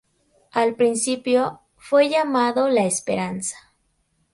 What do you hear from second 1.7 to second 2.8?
fue llamado